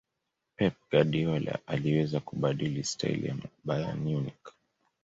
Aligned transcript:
pep 0.55 0.73
guardiola 0.91 1.59
aliweza 1.67 2.19
kubadili 2.19 2.83
staili 2.83 3.27
ya 3.27 3.35
bayern 3.63 3.99
munich 3.99 4.53